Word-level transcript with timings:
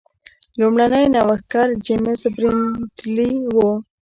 لومړنی 0.59 1.05
نوښتګر 1.13 1.67
جېمز 1.85 2.21
برینډلي 2.35 3.31
و. 3.53 3.55